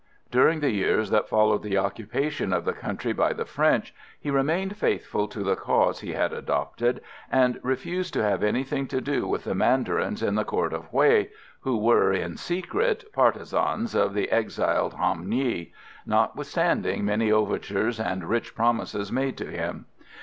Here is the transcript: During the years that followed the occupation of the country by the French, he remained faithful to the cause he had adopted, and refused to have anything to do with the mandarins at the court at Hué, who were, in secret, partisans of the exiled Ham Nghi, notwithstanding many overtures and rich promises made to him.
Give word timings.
During 0.31 0.61
the 0.61 0.71
years 0.71 1.11
that 1.11 1.29
followed 1.29 1.61
the 1.61 1.77
occupation 1.77 2.53
of 2.53 2.65
the 2.65 2.73
country 2.73 3.13
by 3.13 3.33
the 3.33 3.45
French, 3.45 3.93
he 4.19 4.31
remained 4.31 4.75
faithful 4.75 5.27
to 5.27 5.43
the 5.43 5.55
cause 5.55 5.99
he 5.99 6.13
had 6.13 6.33
adopted, 6.33 7.01
and 7.31 7.59
refused 7.61 8.11
to 8.15 8.23
have 8.23 8.41
anything 8.41 8.87
to 8.87 8.99
do 8.99 9.27
with 9.27 9.43
the 9.43 9.53
mandarins 9.53 10.23
at 10.23 10.33
the 10.33 10.43
court 10.43 10.73
at 10.73 10.91
Hué, 10.91 11.29
who 11.59 11.77
were, 11.77 12.11
in 12.11 12.35
secret, 12.35 13.03
partisans 13.13 13.93
of 13.93 14.15
the 14.15 14.31
exiled 14.31 14.95
Ham 14.95 15.27
Nghi, 15.29 15.71
notwithstanding 16.07 17.05
many 17.05 17.31
overtures 17.31 17.99
and 17.99 18.23
rich 18.27 18.55
promises 18.55 19.11
made 19.11 19.37
to 19.37 19.51
him. 19.51 19.85